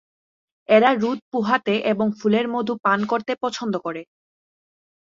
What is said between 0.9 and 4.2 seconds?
রোদ পোহাতে এবং ফুলের মধু পান করতে পছন্দ করে।